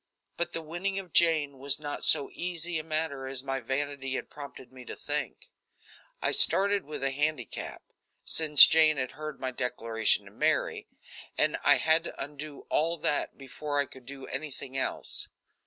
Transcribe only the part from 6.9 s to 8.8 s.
a handicap, since